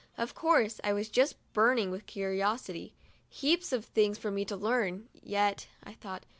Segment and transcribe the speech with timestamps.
[0.17, 2.95] Of course, I was just burning with curiosity.
[3.29, 6.25] 'Heaps of things for me to learn yet," I thought.